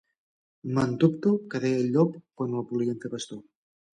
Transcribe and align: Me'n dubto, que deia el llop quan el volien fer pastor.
Me'n 0.77 0.93
dubto, 1.03 1.33
que 1.51 1.61
deia 1.65 1.83
el 1.83 1.93
llop 1.97 2.17
quan 2.41 2.57
el 2.61 2.67
volien 2.73 2.99
fer 3.05 3.15
pastor. 3.17 3.45